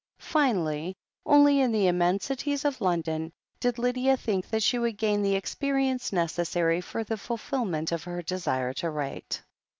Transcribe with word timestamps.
Finally, 0.17 0.95
only 1.27 1.59
in 1.59 1.71
the 1.71 1.85
immensities 1.85 2.65
of 2.65 2.81
London 2.81 3.31
did 3.59 3.77
Lydia 3.77 4.17
think 4.17 4.49
that 4.49 4.63
she 4.63 4.79
would 4.79 4.97
gain 4.97 5.21
the 5.21 5.35
experience 5.35 6.11
necessary 6.11 6.81
for 6.81 7.03
the 7.03 7.17
ful 7.17 7.37
filment 7.37 7.91
of 7.91 8.05
her 8.05 8.23
desire 8.23 8.73
to 8.73 8.89
write. 8.89 9.43